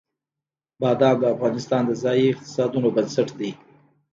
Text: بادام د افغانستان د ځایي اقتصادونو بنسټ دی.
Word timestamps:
بادام 0.81 1.15
د 1.19 1.23
افغانستان 1.35 1.81
د 1.85 1.91
ځایي 2.03 2.25
اقتصادونو 2.31 2.87
بنسټ 2.95 3.29
دی. 3.39 3.51